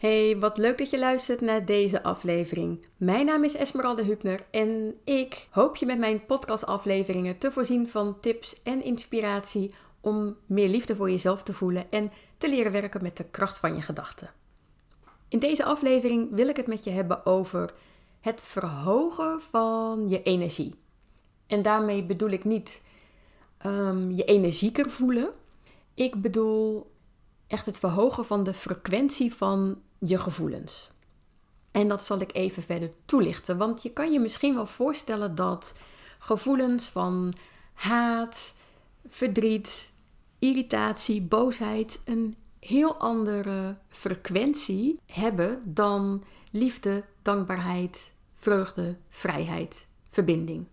[0.00, 2.86] Hey, wat leuk dat je luistert naar deze aflevering.
[2.96, 8.20] Mijn naam is Esmeralda Hupner en ik hoop je met mijn podcastafleveringen te voorzien van
[8.20, 13.16] tips en inspiratie om meer liefde voor jezelf te voelen en te leren werken met
[13.16, 14.30] de kracht van je gedachten.
[15.28, 17.74] In deze aflevering wil ik het met je hebben over
[18.20, 20.74] het verhogen van je energie.
[21.46, 22.82] En daarmee bedoel ik niet
[23.66, 25.30] um, je energieker voelen.
[25.94, 26.89] Ik bedoel
[27.50, 30.90] echt het verhogen van de frequentie van je gevoelens.
[31.70, 35.74] En dat zal ik even verder toelichten, want je kan je misschien wel voorstellen dat
[36.18, 37.32] gevoelens van
[37.74, 38.52] haat,
[39.06, 39.90] verdriet,
[40.38, 50.66] irritatie, boosheid een heel andere frequentie hebben dan liefde, dankbaarheid, vreugde, vrijheid, verbinding.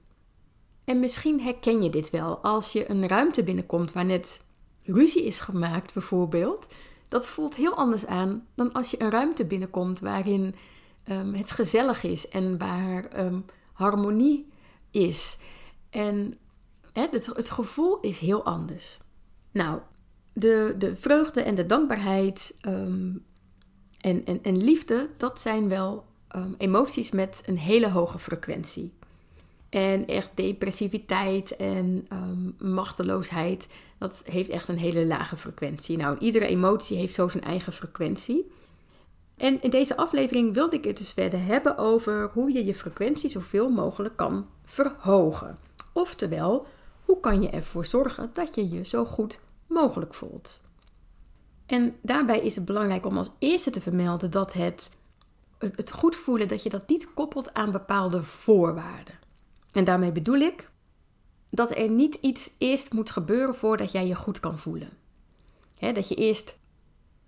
[0.83, 4.41] En misschien herken je dit wel als je een ruimte binnenkomt waar net
[4.87, 6.67] ruzie is gemaakt, bijvoorbeeld.
[7.07, 10.55] Dat voelt heel anders aan dan als je een ruimte binnenkomt waarin
[11.09, 14.49] um, het gezellig is en waar um, harmonie
[14.91, 15.37] is.
[15.89, 16.37] En
[16.93, 18.97] het, het gevoel is heel anders.
[19.51, 19.79] Nou,
[20.33, 23.25] de, de vreugde en de dankbaarheid um,
[23.99, 26.05] en, en, en liefde, dat zijn wel
[26.57, 28.93] emoties met een hele hoge frequentie.
[29.69, 35.97] En echt depressiviteit en um, machteloosheid, dat heeft echt een hele lage frequentie.
[35.97, 38.51] Nou, iedere emotie heeft zo zijn eigen frequentie.
[39.37, 43.29] En in deze aflevering wilde ik het dus verder hebben over hoe je je frequentie
[43.29, 45.57] zoveel mogelijk kan verhogen.
[45.93, 46.65] Oftewel,
[47.05, 50.61] hoe kan je ervoor zorgen dat je je zo goed mogelijk voelt.
[51.65, 54.89] En daarbij is het belangrijk om als eerste te vermelden dat het,
[55.57, 59.19] het goed voelen, dat je dat niet koppelt aan bepaalde voorwaarden.
[59.77, 60.71] En daarmee bedoel ik
[61.49, 64.89] dat er niet iets eerst moet gebeuren voordat jij je goed kan voelen.
[65.79, 66.57] dat je eerst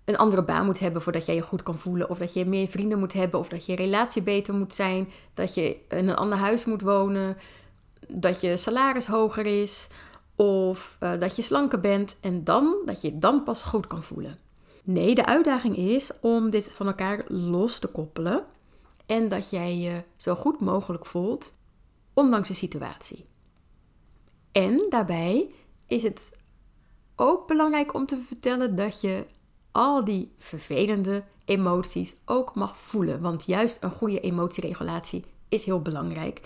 [0.04, 2.10] een andere baan moet hebben voordat jij je goed kan voelen.
[2.10, 3.40] Of dat je meer vrienden moet hebben.
[3.40, 5.08] Of dat je relatie beter moet zijn.
[5.34, 7.36] Dat je in een ander huis moet wonen.
[8.08, 9.88] Dat je salaris hoger is.
[10.36, 12.16] Of uh, dat je slanker bent.
[12.20, 14.38] En dan, dat je dan pas goed kan voelen.
[14.84, 18.44] Nee, de uitdaging is om dit van elkaar los te koppelen.
[19.06, 21.58] En dat jij je zo goed mogelijk voelt
[22.20, 23.24] ondanks de situatie.
[24.52, 25.50] En daarbij
[25.86, 26.32] is het
[27.16, 29.26] ook belangrijk om te vertellen dat je
[29.72, 33.20] al die vervelende emoties ook mag voelen.
[33.20, 36.40] Want juist een goede emotieregulatie is heel belangrijk.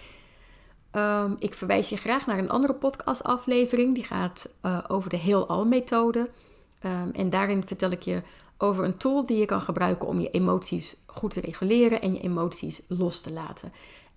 [0.93, 3.95] Um, ik verwijs je graag naar een andere podcastaflevering.
[3.95, 6.19] Die gaat uh, over de heelal-methode.
[6.19, 8.23] Um, en daarin vertel ik je
[8.59, 12.21] over een tool die je kan gebruiken om je emoties goed te reguleren en je
[12.21, 13.73] emoties los te laten.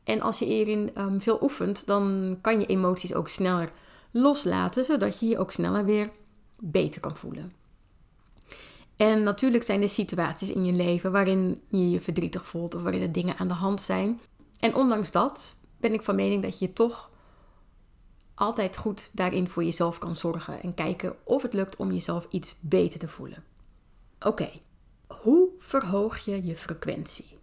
[0.08, 3.72] En als je hierin um, veel oefent, dan kan je emoties ook sneller
[4.12, 6.10] loslaten, zodat je je ook sneller weer
[6.60, 7.52] beter kan voelen.
[8.96, 13.02] En natuurlijk zijn er situaties in je leven waarin je je verdrietig voelt of waarin
[13.02, 14.22] er dingen aan de hand zijn.
[14.60, 17.12] En ondanks dat ben ik van mening dat je toch
[18.36, 22.56] altijd goed daarin voor jezelf kan zorgen en kijken of het lukt om jezelf iets
[22.60, 23.44] beter te voelen.
[24.20, 24.50] Oké,
[25.08, 27.37] hoe verhoog je je frequentie?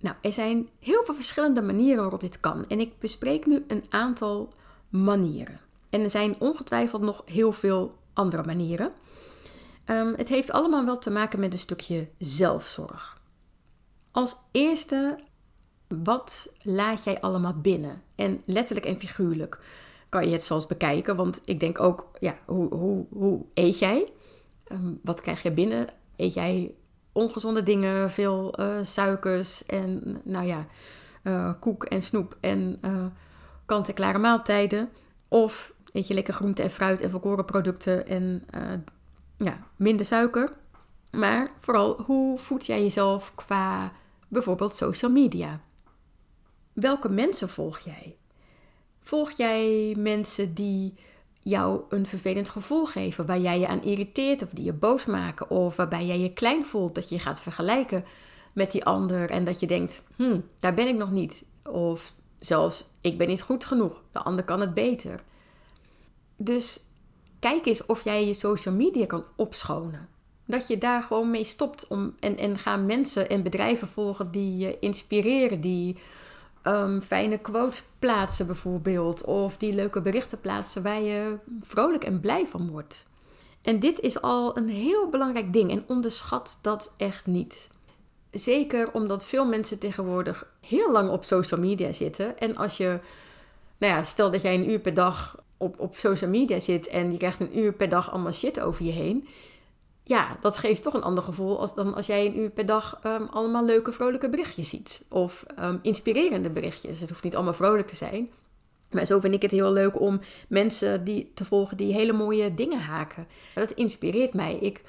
[0.00, 2.66] Nou, er zijn heel veel verschillende manieren waarop dit kan.
[2.66, 4.48] En ik bespreek nu een aantal
[4.88, 5.60] manieren.
[5.90, 8.92] En er zijn ongetwijfeld nog heel veel andere manieren.
[9.86, 13.20] Um, het heeft allemaal wel te maken met een stukje zelfzorg.
[14.10, 15.18] Als eerste,
[15.88, 18.02] wat laat jij allemaal binnen?
[18.14, 19.60] En letterlijk en figuurlijk
[20.08, 21.16] kan je het zelfs bekijken.
[21.16, 24.08] Want ik denk ook, ja, hoe, hoe, hoe eet jij?
[24.72, 25.86] Um, wat krijg je binnen?
[26.16, 26.74] Eet jij
[27.12, 30.66] ongezonde dingen, veel uh, suikers en nou ja,
[31.22, 33.06] uh, koek en snoep en uh,
[33.66, 34.88] kant-en-klare maaltijden.
[35.28, 38.44] Of eet je lekker groente en fruit en volkoren producten en
[39.36, 40.52] ja, minder suiker.
[41.10, 43.92] Maar vooral, hoe voed jij jezelf qua
[44.28, 45.60] bijvoorbeeld social media?
[46.72, 48.16] Welke mensen volg jij?
[49.00, 50.94] Volg jij mensen die
[51.42, 55.50] jou een vervelend gevoel geven, waar jij je aan irriteert of die je boos maken,
[55.50, 58.04] of waarbij jij je klein voelt dat je gaat vergelijken
[58.52, 61.44] met die ander en dat je denkt, hm, daar ben ik nog niet.
[61.64, 65.20] Of zelfs, ik ben niet goed genoeg, de ander kan het beter.
[66.36, 66.84] Dus
[67.38, 70.08] kijk eens of jij je social media kan opschonen.
[70.46, 74.56] Dat je daar gewoon mee stopt om, en, en gaan mensen en bedrijven volgen die
[74.56, 75.96] je inspireren, die
[76.62, 79.24] um, fijne quotes plaatsen bijvoorbeeld.
[79.24, 83.06] Of die leuke berichten plaatsen waar je vrolijk en blij van wordt.
[83.62, 87.68] En dit is al een heel belangrijk ding en onderschat dat echt niet.
[88.30, 92.38] Zeker omdat veel mensen tegenwoordig heel lang op social media zitten.
[92.38, 93.00] En als je,
[93.78, 97.12] nou ja, stel dat jij een uur per dag op, op social media zit en
[97.12, 99.28] je krijgt een uur per dag allemaal shit over je heen.
[100.10, 102.98] Ja, dat geeft toch een ander gevoel als, dan als jij een uur per dag
[103.02, 105.02] ehm, allemaal leuke, vrolijke berichtjes ziet.
[105.08, 107.00] Of um, inspirerende berichtjes.
[107.00, 108.30] Het hoeft niet allemaal vrolijk te zijn.
[108.90, 112.54] Maar zo vind ik het heel leuk om mensen die te volgen die hele mooie
[112.54, 113.26] dingen haken.
[113.54, 114.56] Dat inspireert mij.
[114.56, 114.82] Ik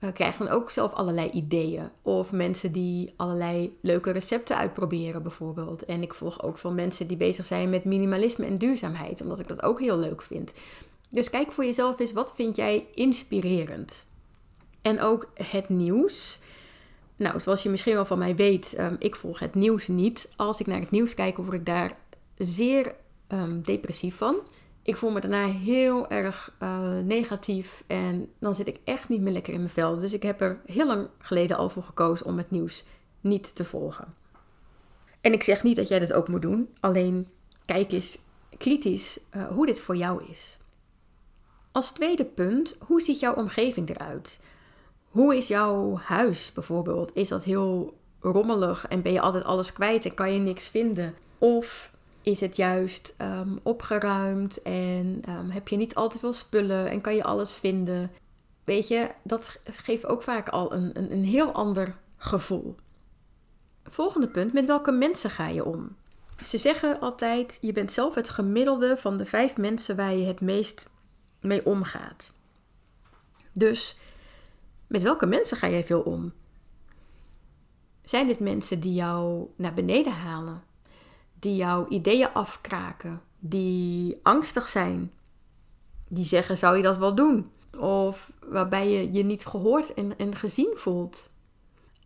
[0.00, 1.90] uh, krijg dan ook zelf allerlei ideeën.
[2.02, 5.84] Of mensen die allerlei leuke recepten uitproberen, bijvoorbeeld.
[5.84, 9.48] En ik volg ook van mensen die bezig zijn met minimalisme en duurzaamheid, omdat ik
[9.48, 10.52] dat ook heel leuk vind.
[11.08, 14.08] Dus kijk voor jezelf eens, wat vind jij inspirerend?
[14.82, 16.40] En ook het nieuws.
[17.16, 20.28] Nou, zoals je misschien wel van mij weet, um, ik volg het nieuws niet.
[20.36, 21.92] Als ik naar het nieuws kijk, word ik daar
[22.36, 22.94] zeer
[23.28, 24.40] um, depressief van.
[24.82, 29.32] Ik voel me daarna heel erg uh, negatief en dan zit ik echt niet meer
[29.32, 29.98] lekker in mijn vel.
[29.98, 32.84] Dus ik heb er heel lang geleden al voor gekozen om het nieuws
[33.20, 34.14] niet te volgen.
[35.20, 37.28] En ik zeg niet dat jij dat ook moet doen, alleen
[37.64, 38.18] kijk eens
[38.58, 40.58] kritisch uh, hoe dit voor jou is.
[41.72, 44.40] Als tweede punt, hoe ziet jouw omgeving eruit?
[45.10, 47.10] Hoe is jouw huis bijvoorbeeld?
[47.14, 51.14] Is dat heel rommelig en ben je altijd alles kwijt en kan je niks vinden?
[51.38, 51.92] Of
[52.22, 57.00] is het juist um, opgeruimd en um, heb je niet al te veel spullen en
[57.00, 58.10] kan je alles vinden?
[58.64, 62.76] Weet je, dat geeft ook vaak al een, een, een heel ander gevoel.
[63.84, 65.96] Volgende punt, met welke mensen ga je om?
[66.44, 70.40] Ze zeggen altijd, je bent zelf het gemiddelde van de vijf mensen waar je het
[70.40, 70.88] meest
[71.40, 72.32] mee omgaat.
[73.52, 73.96] Dus
[74.90, 76.32] met welke mensen ga jij veel om?
[78.04, 80.62] Zijn dit mensen die jou naar beneden halen?
[81.38, 83.20] Die jouw ideeën afkraken?
[83.38, 85.12] Die angstig zijn?
[86.08, 87.50] Die zeggen: zou je dat wel doen?
[87.78, 91.30] Of waarbij je je niet gehoord en, en gezien voelt?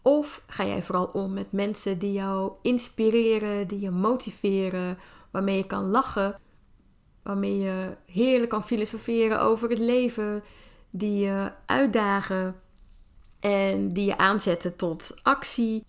[0.02, 4.98] Of ga jij vooral om met mensen die jou inspireren, die je motiveren,
[5.30, 6.40] waarmee je kan lachen,
[7.22, 10.42] waarmee je heerlijk kan filosoferen over het leven,
[10.90, 12.62] die je uitdagen,
[13.44, 15.84] en die je aanzetten tot actie.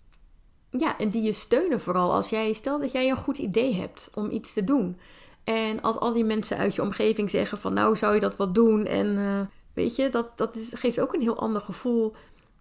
[0.70, 4.10] Ja, en die je steunen vooral als jij, stel dat jij een goed idee hebt
[4.14, 4.98] om iets te doen.
[5.44, 8.54] En als al die mensen uit je omgeving zeggen van nou zou je dat wat
[8.54, 8.84] doen.
[8.84, 9.40] En uh,
[9.72, 12.14] weet je, dat, dat is, geeft ook een heel ander gevoel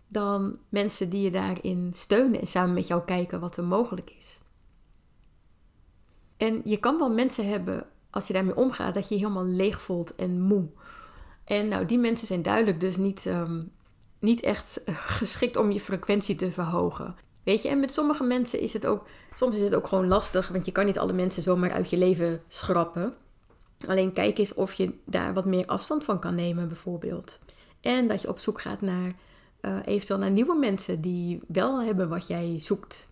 [0.07, 4.39] dan mensen die je daarin steunen en samen met jou kijken wat er mogelijk is.
[6.37, 9.81] En je kan wel mensen hebben, als je daarmee omgaat, dat je je helemaal leeg
[9.81, 10.67] voelt en moe.
[11.43, 13.71] En nou, die mensen zijn duidelijk dus niet um,
[14.25, 17.15] niet echt eh, geschikt om je frequentie te verhogen.
[17.43, 20.47] Weet je, en met sommige mensen is het ook, soms is het ook gewoon lastig,
[20.47, 23.13] want je kan niet alle mensen zomaar uit je leven schrappen.
[23.87, 27.39] Alleen kijk eens of je daar wat meer afstand van kan nemen, bijvoorbeeld.
[27.81, 29.13] En dat je op zoek gaat naar
[29.61, 33.07] uh, eventueel naar nieuwe mensen die wel hebben wat jij zoekt.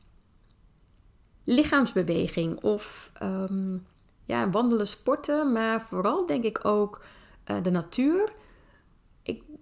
[1.44, 3.86] Lichaamsbeweging of um,
[4.26, 7.02] ja, wandelen, sporten, maar vooral denk ik ook
[7.52, 8.34] uh, de natuur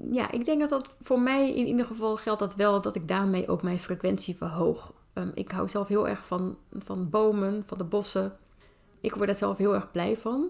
[0.10, 3.08] ja, ik denk dat dat voor mij in ieder geval geldt dat wel, dat ik
[3.08, 4.94] daarmee ook mijn frequentie verhoog.
[5.14, 8.38] Um, ik hou zelf heel erg van, van bomen, van de bossen.
[9.02, 10.50] Ik word daar zelf heel erg blij van.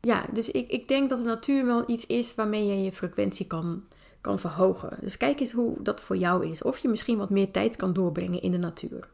[0.00, 3.46] Ja, dus ik, ik denk dat de natuur wel iets is waarmee je je frequentie
[3.46, 3.84] kan,
[4.20, 4.98] kan verhogen.
[5.00, 6.62] Dus kijk eens hoe dat voor jou is.
[6.62, 9.08] Of je misschien wat meer tijd kan doorbrengen in de natuur.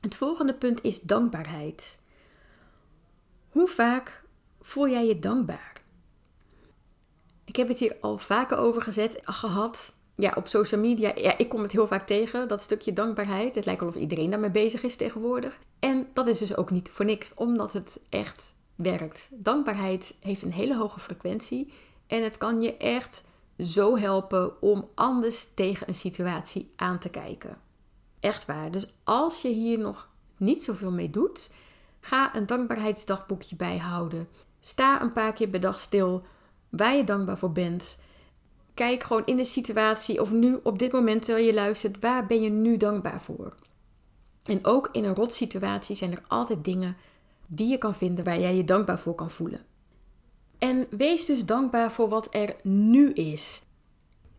[0.00, 1.98] Het volgende punt is dankbaarheid.
[3.48, 4.24] Hoe vaak
[4.60, 5.73] voel jij je dankbaar?
[7.54, 9.92] Ik heb het hier al vaker over gezet, gehad.
[10.14, 11.12] Ja, op social media.
[11.16, 13.54] Ja, ik kom het heel vaak tegen, dat stukje dankbaarheid.
[13.54, 15.58] Het lijkt wel of iedereen daarmee bezig is tegenwoordig.
[15.78, 19.28] En dat is dus ook niet voor niks, omdat het echt werkt.
[19.32, 21.72] Dankbaarheid heeft een hele hoge frequentie.
[22.06, 23.24] En het kan je echt
[23.58, 27.56] zo helpen om anders tegen een situatie aan te kijken.
[28.20, 28.70] Echt waar.
[28.70, 31.50] Dus als je hier nog niet zoveel mee doet,
[32.00, 34.28] ga een dankbaarheidsdagboekje bijhouden.
[34.60, 36.24] Sta een paar keer per dag stil
[36.76, 37.96] waar je dankbaar voor bent.
[38.74, 42.40] Kijk gewoon in de situatie of nu op dit moment terwijl je luistert, waar ben
[42.40, 43.54] je nu dankbaar voor?
[44.44, 46.96] En ook in een rotsituatie zijn er altijd dingen
[47.46, 49.60] die je kan vinden waar jij je dankbaar voor kan voelen.
[50.58, 53.62] En wees dus dankbaar voor wat er nu is.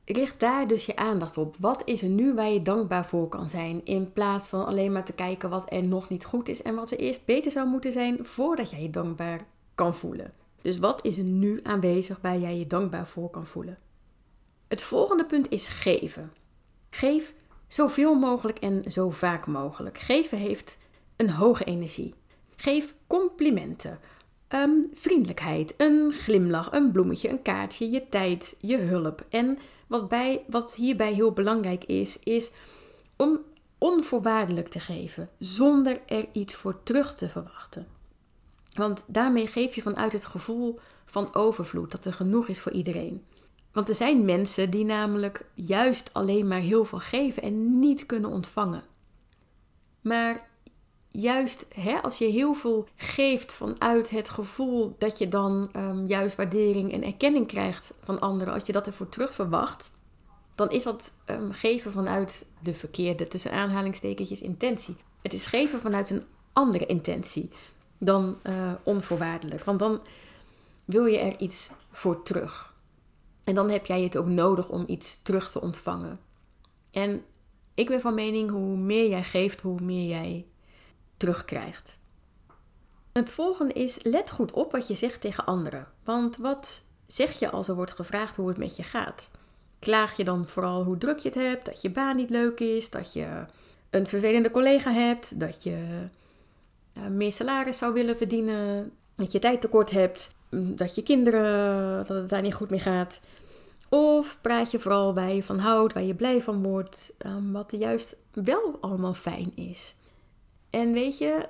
[0.06, 1.56] Richt daar dus je aandacht op.
[1.60, 3.86] Wat is er nu waar je dankbaar voor kan zijn?
[3.86, 6.92] In plaats van alleen maar te kijken wat er nog niet goed is en wat
[6.92, 9.40] er eerst beter zou moeten zijn voordat jij je dankbaar
[9.76, 10.34] kan voelen.
[10.66, 13.78] Dus wat is er nu aanwezig waar jij je dankbaar voor kan voelen?
[14.68, 16.34] Het volgende punt is geven.
[16.90, 17.34] Geef
[17.68, 19.98] zoveel mogelijk en zo vaak mogelijk.
[19.98, 20.78] Geven heeft
[21.16, 22.14] een hoge energie.
[22.56, 24.00] Geef complimenten,
[24.50, 29.26] um, vriendelijkheid, een glimlach, een bloemetje, een kaartje, je tijd, je hulp.
[29.30, 29.58] En
[29.88, 32.52] wat, bij, wat hierbij heel belangrijk is, is
[33.18, 33.40] om
[33.78, 37.88] onvoorwaardelijk te geven, zonder er iets voor terug te verwachten.
[38.76, 43.26] Want daarmee geef je vanuit het gevoel van overvloed, dat er genoeg is voor iedereen.
[43.72, 48.30] Want er zijn mensen die namelijk juist alleen maar heel veel geven en niet kunnen
[48.30, 48.84] ontvangen.
[50.02, 50.48] Maar
[51.12, 56.36] juist hè, als je heel veel geeft vanuit het gevoel dat je dan um, juist
[56.36, 59.92] waardering en erkenning krijgt van anderen, als je dat ervoor terug verwacht,
[60.56, 64.96] dan is dat um, geven vanuit de verkeerde, tussen aanhalingstekentjes, intentie.
[65.22, 67.50] Het is geven vanuit een andere intentie
[67.98, 69.64] dan uh, onvoorwaardelijk.
[69.64, 70.02] Want dan
[70.86, 72.74] wil je er iets voor terug.
[73.44, 76.20] En dan heb jij het ook nodig om iets terug te ontvangen.
[76.92, 77.24] En
[77.74, 80.46] ik ben van mening, hoe meer jij geeft, hoe meer jij
[81.18, 81.98] terugkrijgt.
[83.12, 85.88] Het volgende is, let goed op wat je zegt tegen anderen.
[86.04, 89.32] Want wat zeg je als er wordt gevraagd hoe het met je gaat?
[89.80, 92.90] Klaag je dan vooral hoe druk je het hebt, dat je baan niet leuk is,
[92.90, 93.46] dat je
[93.90, 96.08] een vervelende collega hebt, dat je
[97.10, 102.18] meer salaris zou willen verdienen, dat je tijd tekort hebt, mm, dat je kinderen, dat
[102.18, 103.22] het daar niet goed mee gaat.
[103.90, 107.72] Of praat je vooral waar je van houdt, waar je blij van wordt, um, wat
[107.78, 109.96] juist wel allemaal fijn is.
[110.70, 111.48] En weet je,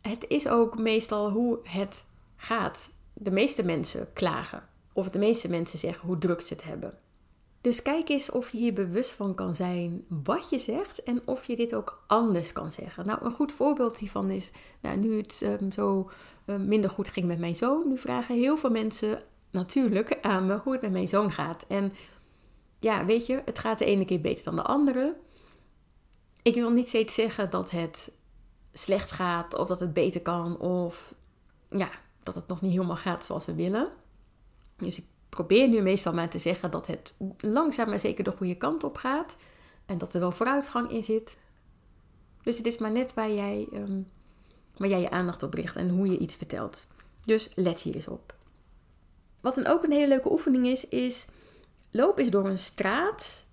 [0.00, 2.04] het is ook meestal hoe het
[2.36, 2.90] gaat.
[3.12, 4.62] De meeste mensen klagen.
[4.92, 6.98] Of de meeste mensen zeggen hoe druk ze het hebben.
[7.64, 11.44] Dus kijk eens of je hier bewust van kan zijn wat je zegt en of
[11.44, 13.06] je dit ook anders kan zeggen.
[13.06, 16.10] Nou, een goed voorbeeld hiervan is, nou, nu het um, zo
[16.46, 20.56] um, minder goed ging met mijn zoon, nu vragen heel veel mensen natuurlijk aan me
[20.56, 21.64] hoe het met mijn zoon gaat.
[21.68, 21.92] En
[22.80, 25.16] ja, weet je, het gaat de ene keer beter dan de andere.
[26.42, 28.12] Ik wil niet steeds zeggen dat het
[28.72, 31.14] slecht gaat of dat het beter kan of
[31.70, 31.90] ja,
[32.22, 33.88] dat het nog niet helemaal gaat zoals we willen.
[34.76, 38.54] Dus ik probeer nu meestal maar te zeggen dat het langzaam maar zeker de goede
[38.56, 39.36] kant op gaat
[39.86, 41.36] en dat er wel vooruitgang in zit.
[42.42, 44.08] Dus het is maar net waar jij, um,
[44.76, 46.86] waar jij je aandacht op richt en hoe je iets vertelt.
[47.24, 48.34] Dus let hier eens op.
[49.40, 51.24] Wat dan ook een hele leuke oefening is, is
[51.90, 53.46] loop eens door een straat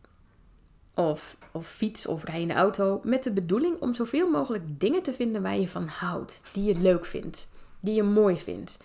[0.95, 5.03] of, of fiets of rij in de auto met de bedoeling om zoveel mogelijk dingen
[5.03, 7.47] te vinden waar je van houdt, die je leuk vindt,
[7.79, 8.77] die je mooi vindt.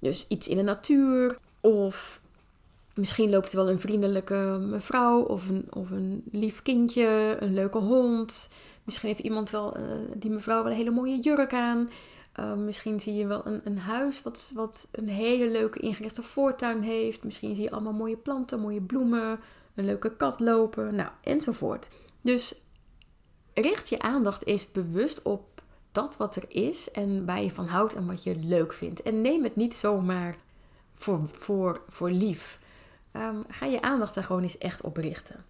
[0.00, 2.20] Dus iets in de natuur of
[2.94, 7.78] misschien loopt er wel een vriendelijke mevrouw of een, of een lief kindje, een leuke
[7.78, 8.50] hond.
[8.84, 9.84] Misschien heeft iemand wel, uh,
[10.16, 11.90] die mevrouw wel een hele mooie jurk aan.
[12.40, 16.82] Uh, misschien zie je wel een, een huis wat, wat een hele leuke ingerichte voortuin
[16.82, 17.24] heeft.
[17.24, 19.40] Misschien zie je allemaal mooie planten, mooie bloemen,
[19.74, 21.88] een leuke kat lopen, nou, enzovoort.
[22.20, 22.60] Dus
[23.54, 27.94] richt je aandacht eens bewust op dat wat er is en waar je van houdt
[27.94, 29.02] en wat je leuk vindt.
[29.02, 30.36] En neem het niet zomaar
[30.96, 32.58] voor, voor, voor lief.
[33.12, 35.44] Um, ga je aandacht er gewoon eens echt op richten.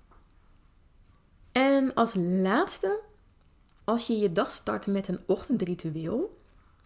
[1.53, 3.00] En als laatste,
[3.85, 6.38] als je je dag start met een ochtendritueel,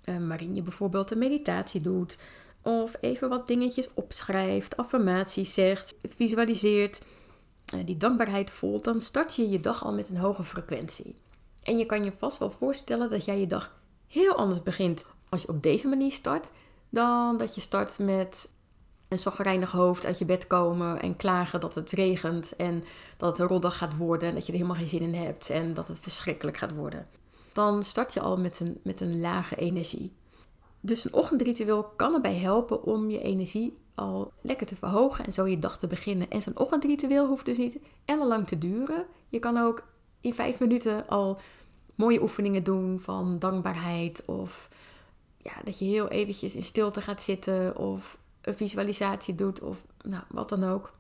[0.05, 2.19] um, waarin je bijvoorbeeld een meditatie doet,
[2.63, 7.01] of even wat dingetjes opschrijft, affirmaties zegt, visualiseert,
[7.75, 11.17] uh, die dankbaarheid voelt, dan start je je dag al met een hoge frequentie.
[11.63, 15.43] En je kan je vast wel voorstellen dat jij je dag heel anders begint als
[15.43, 16.51] je op deze manier start,
[16.91, 18.49] dan dat je start met
[19.09, 22.85] een zagrijnig hoofd uit je bed komen en klagen dat het regent en
[23.17, 25.51] dat het een roddag gaat worden en dat je er helemaal geen zin in hebt
[25.51, 27.07] en dat het verschrikkelijk gaat worden.
[27.53, 30.13] Dan start je al met een, met een lage energie.
[30.81, 35.47] Dus een ochtendritueel kan erbij helpen om je energie al lekker te verhogen en zo
[35.47, 36.31] je dag te beginnen.
[36.31, 39.07] En zo'n ochtendritueel hoeft dus niet ellenlang te duren.
[39.29, 39.83] Je kan ook
[40.21, 41.41] in vijf minuten al
[41.95, 44.69] mooie oefeningen doen van dankbaarheid of
[45.43, 50.23] ja, dat je heel eventjes in stilte gaat zitten of een visualisatie doet of nou,
[50.29, 50.93] wat dan ook.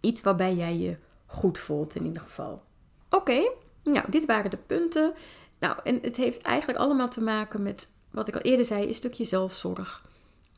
[0.00, 2.62] Iets waarbij jij je goed voelt in ieder geval.
[3.10, 3.50] Oké,
[3.82, 5.14] nou, dit waren de punten.
[5.58, 8.94] Nou, en het heeft eigenlijk allemaal te maken met wat ik al eerder zei, een
[8.94, 10.04] stukje zelfzorg.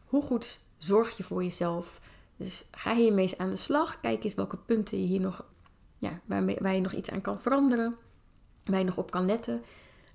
[0.04, 2.00] Hoe goed zorg je voor jezelf?
[2.36, 4.00] Dus ga hiermee eens aan de slag.
[4.00, 5.44] Kijk eens welke punten je hier nog,
[5.96, 7.96] ja, waarmee, waar je nog iets aan kan veranderen.
[8.64, 9.62] Waar je nog op kan letten.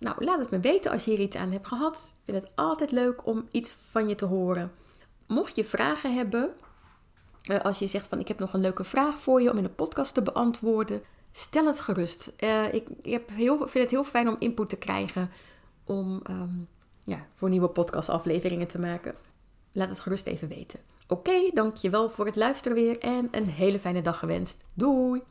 [0.01, 1.93] Nou, laat het me weten als je hier iets aan hebt gehad.
[1.93, 4.72] Ik vind het altijd leuk om iets van je te horen.
[5.27, 6.53] Mocht je vragen hebben,
[7.41, 9.63] eh, als je zegt van ik heb nog een leuke vraag voor je om in
[9.63, 12.31] de podcast te beantwoorden, stel het gerust.
[12.39, 15.29] Uh, ik, vind het heel fijn om input te krijgen
[15.84, 16.67] om um,
[17.03, 19.15] ja, voor nieuwe podcastafleveringen te maken.
[19.72, 20.79] Laat het gerust even weten.
[21.08, 24.65] Oké, dankjewel voor het luisteren weer en een hele fijne dag gewenst.
[24.74, 25.22] Doei!